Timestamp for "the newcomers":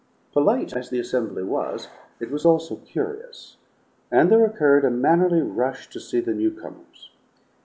6.19-7.11